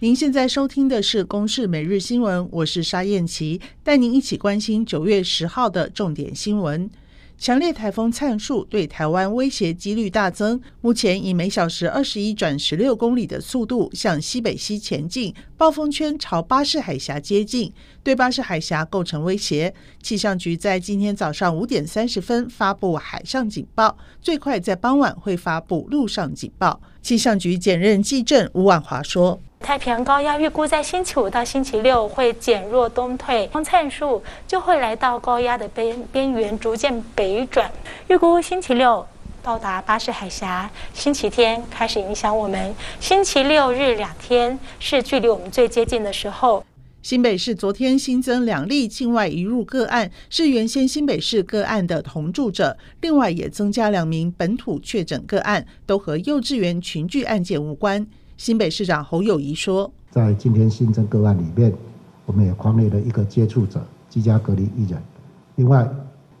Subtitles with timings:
[0.00, 6.88] 您现在收听的是《公视每日新闻》，我是沙燕琪，带您一起关心九月十号的重点新闻。
[7.36, 17.72] 强烈台风灿树对台湾威胁几率大增，目前以每小时二十一转十六公里的速度向西北西前进，暴风圈朝巴士海峡接近，
[18.04, 19.74] 对巴士海峡构成威胁。
[20.00, 26.80] 气象局在今天早上五点三十分发布海上警报，最快在傍晚会发布陆上警报。
[27.08, 29.40] 气象局检任技正吴婉华说。
[29.60, 37.70] 太平洋高压预估在星期五到星期六会减弱东退，风灿数就会来到高压的边边缘，逐渐北转。
[38.08, 39.06] 预估星期六
[39.42, 42.74] 到达巴士海峡，星期天开始影响我们。
[43.00, 46.62] 星期六日两天是距离我们最接近的时候。
[47.08, 58.06] 新北市昨天新增两例境外移入个案，是原先新北市个案的同住者，另外也增加两名本土确诊个案，都和幼稚园群聚案件无关。
[58.36, 61.72] 新北市长侯友谊说，在今天新增个案里面，
[62.26, 65.02] 我们也匡列了一个接触者，居家隔离一人。
[65.56, 65.88] 另外，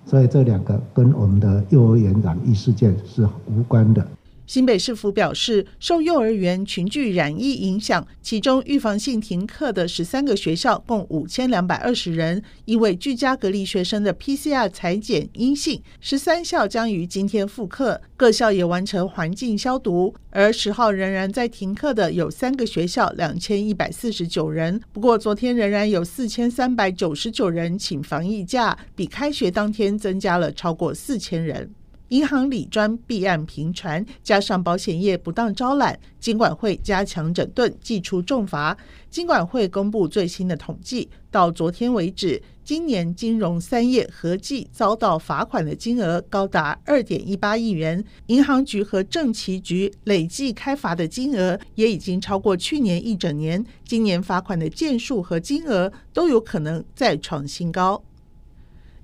[0.04, 4.06] 所以这两个跟我们的幼儿园染疫事件是无关的。
[4.48, 20.14] 新北市府表示，受幼儿园群聚染疫影响，其中预防性停课的十三个学校共五千两百二十人，因为居家隔离学生的 PCR 裁剪阴性，十三校将于今天复课，各校也完成环境消毒。
[20.30, 24.80] 而十号仍然在停课的有三个学校，两千一百四十九人。
[24.94, 31.70] 不过昨天仍然有四千三百九十九人请防疫假，比开学当天增加了超过四千人。
[32.08, 38.76] 银行理专弊案频传，加上保险业不当招揽，金管会加强整顿，祭出重罚。
[39.10, 53.62] 金管会公布最新的统计，到昨天为止，今年金融三业合计遭到罚款的金额高达二点一八亿元，银行局和政企局累计开罚的金额也已经超过去年一整年。
[53.84, 58.02] 今年罚款的件数和金额都有可能再创新高。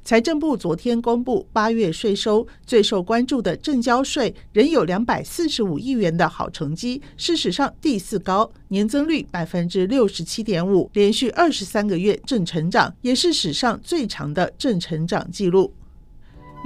[0.05, 15.73] 财政部昨天公布八月税收，最受关注的正交税仍有两百四十五亿元的好成绩，是史上第四高，年增率百分之六十七点五，连续二十三个月正成长，也是史上最长的正成长记录。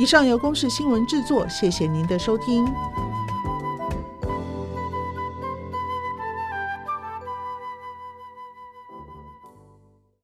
[0.01, 2.65] 以上由公视新闻制作，谢谢您的收听。